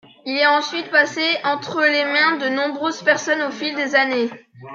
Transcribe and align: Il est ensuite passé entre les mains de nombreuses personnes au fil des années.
Il 0.25 0.35
est 0.35 0.47
ensuite 0.47 0.89
passé 0.89 1.21
entre 1.43 1.81
les 1.83 2.05
mains 2.05 2.37
de 2.37 2.49
nombreuses 2.49 3.03
personnes 3.03 3.43
au 3.43 3.51
fil 3.51 3.75
des 3.75 3.93
années. 3.93 4.31